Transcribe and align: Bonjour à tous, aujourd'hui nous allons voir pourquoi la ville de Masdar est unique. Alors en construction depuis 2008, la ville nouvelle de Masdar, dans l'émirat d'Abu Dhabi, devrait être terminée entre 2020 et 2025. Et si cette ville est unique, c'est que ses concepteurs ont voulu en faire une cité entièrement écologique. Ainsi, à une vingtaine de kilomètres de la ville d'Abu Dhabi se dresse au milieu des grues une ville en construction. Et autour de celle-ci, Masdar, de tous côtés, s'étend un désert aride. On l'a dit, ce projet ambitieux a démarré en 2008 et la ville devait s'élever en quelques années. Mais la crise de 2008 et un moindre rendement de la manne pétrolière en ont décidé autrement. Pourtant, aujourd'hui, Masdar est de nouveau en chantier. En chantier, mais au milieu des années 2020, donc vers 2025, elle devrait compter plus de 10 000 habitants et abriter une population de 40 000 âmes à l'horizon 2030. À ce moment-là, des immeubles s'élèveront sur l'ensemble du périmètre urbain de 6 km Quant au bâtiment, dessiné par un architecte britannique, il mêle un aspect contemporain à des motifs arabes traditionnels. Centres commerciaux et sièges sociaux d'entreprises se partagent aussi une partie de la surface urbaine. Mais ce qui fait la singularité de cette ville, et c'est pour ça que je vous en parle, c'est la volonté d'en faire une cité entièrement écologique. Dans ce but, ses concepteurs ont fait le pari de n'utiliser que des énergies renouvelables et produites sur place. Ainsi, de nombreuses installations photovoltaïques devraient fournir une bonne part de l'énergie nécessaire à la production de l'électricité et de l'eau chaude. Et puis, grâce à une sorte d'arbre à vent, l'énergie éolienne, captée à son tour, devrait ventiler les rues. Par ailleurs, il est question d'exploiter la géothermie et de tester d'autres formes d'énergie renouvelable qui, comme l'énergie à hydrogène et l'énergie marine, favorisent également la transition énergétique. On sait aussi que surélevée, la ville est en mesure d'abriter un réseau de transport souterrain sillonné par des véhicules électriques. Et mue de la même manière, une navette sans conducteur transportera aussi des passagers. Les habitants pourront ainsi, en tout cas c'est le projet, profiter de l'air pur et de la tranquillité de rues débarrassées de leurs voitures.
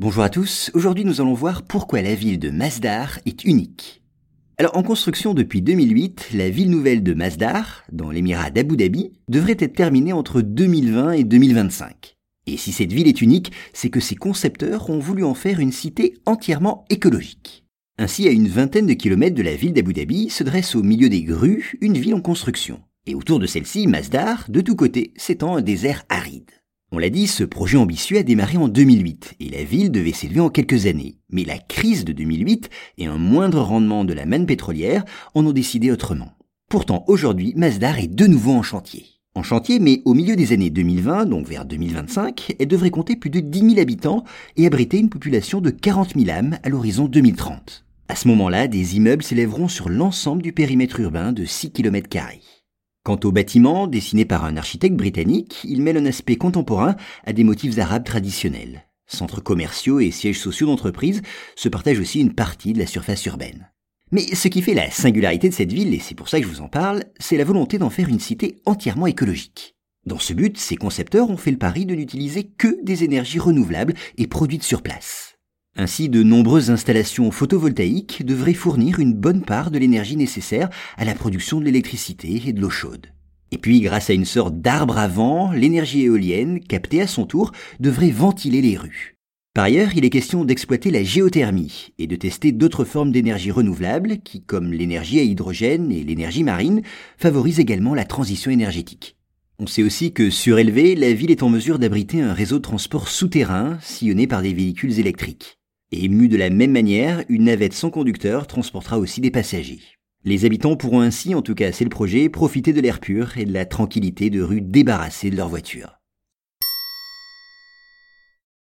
Bonjour 0.00 0.24
à 0.24 0.28
tous, 0.28 0.72
aujourd'hui 0.74 1.04
nous 1.04 1.20
allons 1.20 1.34
voir 1.34 1.62
pourquoi 1.62 2.02
la 2.02 2.16
ville 2.16 2.40
de 2.40 2.50
Masdar 2.50 3.20
est 3.26 3.44
unique. 3.44 4.02
Alors 4.58 4.76
en 4.76 4.82
construction 4.82 5.34
depuis 5.34 5.62
2008, 5.62 6.30
la 6.34 6.50
ville 6.50 6.68
nouvelle 6.68 7.04
de 7.04 7.14
Masdar, 7.14 7.84
dans 7.92 8.10
l'émirat 8.10 8.50
d'Abu 8.50 8.76
Dhabi, 8.76 9.12
devrait 9.28 9.56
être 9.56 9.76
terminée 9.76 10.12
entre 10.12 10.40
2020 10.40 11.12
et 11.12 11.22
2025. 11.22 12.16
Et 12.48 12.56
si 12.56 12.72
cette 12.72 12.92
ville 12.92 13.06
est 13.06 13.22
unique, 13.22 13.52
c'est 13.72 13.88
que 13.88 14.00
ses 14.00 14.16
concepteurs 14.16 14.90
ont 14.90 14.98
voulu 14.98 15.22
en 15.22 15.34
faire 15.34 15.60
une 15.60 15.70
cité 15.70 16.14
entièrement 16.26 16.86
écologique. 16.90 17.64
Ainsi, 17.96 18.26
à 18.26 18.32
une 18.32 18.48
vingtaine 18.48 18.88
de 18.88 18.94
kilomètres 18.94 19.36
de 19.36 19.44
la 19.44 19.54
ville 19.54 19.74
d'Abu 19.74 19.92
Dhabi 19.92 20.28
se 20.28 20.42
dresse 20.42 20.74
au 20.74 20.82
milieu 20.82 21.08
des 21.08 21.22
grues 21.22 21.78
une 21.80 21.98
ville 21.98 22.16
en 22.16 22.20
construction. 22.20 22.80
Et 23.06 23.14
autour 23.14 23.38
de 23.38 23.46
celle-ci, 23.46 23.86
Masdar, 23.86 24.46
de 24.48 24.60
tous 24.60 24.74
côtés, 24.74 25.12
s'étend 25.16 25.54
un 25.54 25.62
désert 25.62 26.04
aride. 26.08 26.50
On 26.94 26.98
l'a 26.98 27.10
dit, 27.10 27.26
ce 27.26 27.42
projet 27.42 27.76
ambitieux 27.76 28.18
a 28.18 28.22
démarré 28.22 28.56
en 28.56 28.68
2008 28.68 29.34
et 29.40 29.48
la 29.48 29.64
ville 29.64 29.90
devait 29.90 30.12
s'élever 30.12 30.38
en 30.38 30.48
quelques 30.48 30.86
années. 30.86 31.18
Mais 31.28 31.42
la 31.42 31.58
crise 31.58 32.04
de 32.04 32.12
2008 32.12 32.70
et 32.98 33.06
un 33.06 33.18
moindre 33.18 33.62
rendement 33.62 34.04
de 34.04 34.12
la 34.12 34.26
manne 34.26 34.46
pétrolière 34.46 35.04
en 35.34 35.44
ont 35.44 35.52
décidé 35.52 35.90
autrement. 35.90 36.34
Pourtant, 36.70 37.04
aujourd'hui, 37.08 37.52
Masdar 37.56 37.98
est 37.98 38.06
de 38.06 38.28
nouveau 38.28 38.52
en 38.52 38.62
chantier. 38.62 39.06
En 39.34 39.42
chantier, 39.42 39.80
mais 39.80 40.02
au 40.04 40.14
milieu 40.14 40.36
des 40.36 40.52
années 40.52 40.70
2020, 40.70 41.26
donc 41.26 41.48
vers 41.48 41.64
2025, 41.64 42.54
elle 42.60 42.68
devrait 42.68 42.90
compter 42.90 43.16
plus 43.16 43.30
de 43.30 43.40
10 43.40 43.70
000 43.70 43.80
habitants 43.80 44.22
et 44.56 44.64
abriter 44.64 44.98
une 44.98 45.10
population 45.10 45.60
de 45.60 45.70
40 45.70 46.14
000 46.16 46.30
âmes 46.30 46.58
à 46.62 46.68
l'horizon 46.68 47.06
2030. 47.06 47.84
À 48.06 48.14
ce 48.14 48.28
moment-là, 48.28 48.68
des 48.68 48.94
immeubles 48.94 49.24
s'élèveront 49.24 49.66
sur 49.66 49.88
l'ensemble 49.88 50.42
du 50.42 50.52
périmètre 50.52 51.00
urbain 51.00 51.32
de 51.32 51.44
6 51.44 51.72
km 51.72 52.08
Quant 53.04 53.20
au 53.24 53.32
bâtiment, 53.32 53.86
dessiné 53.86 54.24
par 54.24 54.46
un 54.46 54.56
architecte 54.56 54.96
britannique, 54.96 55.60
il 55.64 55.82
mêle 55.82 55.98
un 55.98 56.06
aspect 56.06 56.36
contemporain 56.36 56.96
à 57.24 57.34
des 57.34 57.44
motifs 57.44 57.78
arabes 57.78 58.04
traditionnels. 58.04 58.86
Centres 59.06 59.42
commerciaux 59.42 60.00
et 60.00 60.10
sièges 60.10 60.40
sociaux 60.40 60.66
d'entreprises 60.66 61.20
se 61.54 61.68
partagent 61.68 62.00
aussi 62.00 62.20
une 62.20 62.34
partie 62.34 62.72
de 62.72 62.78
la 62.78 62.86
surface 62.86 63.26
urbaine. 63.26 63.70
Mais 64.10 64.34
ce 64.34 64.48
qui 64.48 64.62
fait 64.62 64.72
la 64.72 64.90
singularité 64.90 65.50
de 65.50 65.54
cette 65.54 65.72
ville, 65.72 65.92
et 65.92 65.98
c'est 65.98 66.14
pour 66.14 66.30
ça 66.30 66.40
que 66.40 66.46
je 66.46 66.50
vous 66.50 66.62
en 66.62 66.68
parle, 66.68 67.04
c'est 67.18 67.36
la 67.36 67.44
volonté 67.44 67.76
d'en 67.76 67.90
faire 67.90 68.08
une 68.08 68.20
cité 68.20 68.56
entièrement 68.64 69.06
écologique. 69.06 69.76
Dans 70.06 70.18
ce 70.18 70.32
but, 70.32 70.56
ses 70.56 70.76
concepteurs 70.76 71.28
ont 71.28 71.36
fait 71.36 71.50
le 71.50 71.58
pari 71.58 71.84
de 71.84 71.94
n'utiliser 71.94 72.44
que 72.44 72.82
des 72.82 73.04
énergies 73.04 73.38
renouvelables 73.38 73.92
et 74.16 74.26
produites 74.26 74.62
sur 74.62 74.80
place. 74.80 75.33
Ainsi, 75.76 76.08
de 76.08 76.22
nombreuses 76.22 76.70
installations 76.70 77.32
photovoltaïques 77.32 78.24
devraient 78.24 78.54
fournir 78.54 79.00
une 79.00 79.12
bonne 79.12 79.42
part 79.42 79.72
de 79.72 79.78
l'énergie 79.78 80.16
nécessaire 80.16 80.70
à 80.96 81.04
la 81.04 81.14
production 81.14 81.58
de 81.58 81.64
l'électricité 81.64 82.42
et 82.46 82.52
de 82.52 82.60
l'eau 82.60 82.70
chaude. 82.70 83.08
Et 83.50 83.58
puis, 83.58 83.80
grâce 83.80 84.08
à 84.08 84.14
une 84.14 84.24
sorte 84.24 84.60
d'arbre 84.60 84.98
à 84.98 85.08
vent, 85.08 85.50
l'énergie 85.50 86.02
éolienne, 86.02 86.60
captée 86.60 87.00
à 87.00 87.08
son 87.08 87.26
tour, 87.26 87.50
devrait 87.80 88.10
ventiler 88.10 88.62
les 88.62 88.76
rues. 88.76 89.16
Par 89.52 89.64
ailleurs, 89.64 89.90
il 89.96 90.04
est 90.04 90.10
question 90.10 90.44
d'exploiter 90.44 90.90
la 90.90 91.02
géothermie 91.02 91.92
et 91.98 92.06
de 92.06 92.16
tester 92.16 92.52
d'autres 92.52 92.84
formes 92.84 93.12
d'énergie 93.12 93.50
renouvelable 93.52 94.18
qui, 94.18 94.42
comme 94.42 94.72
l'énergie 94.72 95.20
à 95.20 95.22
hydrogène 95.22 95.90
et 95.90 96.02
l'énergie 96.02 96.42
marine, 96.44 96.82
favorisent 97.16 97.60
également 97.60 97.94
la 97.94 98.04
transition 98.04 98.50
énergétique. 98.50 99.16
On 99.60 99.68
sait 99.68 99.84
aussi 99.84 100.12
que 100.12 100.30
surélevée, 100.30 100.96
la 100.96 101.12
ville 101.12 101.30
est 101.30 101.44
en 101.44 101.48
mesure 101.48 101.78
d'abriter 101.78 102.20
un 102.20 102.32
réseau 102.32 102.56
de 102.56 102.62
transport 102.62 103.08
souterrain 103.08 103.78
sillonné 103.80 104.26
par 104.26 104.42
des 104.42 104.52
véhicules 104.52 104.98
électriques. 104.98 105.58
Et 105.96 106.08
mue 106.08 106.26
de 106.26 106.36
la 106.36 106.50
même 106.50 106.72
manière, 106.72 107.22
une 107.28 107.44
navette 107.44 107.72
sans 107.72 107.88
conducteur 107.88 108.48
transportera 108.48 108.98
aussi 108.98 109.20
des 109.20 109.30
passagers. 109.30 109.78
Les 110.24 110.44
habitants 110.44 110.74
pourront 110.74 111.02
ainsi, 111.02 111.36
en 111.36 111.42
tout 111.42 111.54
cas 111.54 111.70
c'est 111.70 111.84
le 111.84 111.90
projet, 111.90 112.28
profiter 112.28 112.72
de 112.72 112.80
l'air 112.80 112.98
pur 112.98 113.38
et 113.38 113.44
de 113.44 113.52
la 113.52 113.64
tranquillité 113.64 114.28
de 114.28 114.42
rues 114.42 114.60
débarrassées 114.60 115.30
de 115.30 115.36
leurs 115.36 115.48
voitures. 115.48 116.00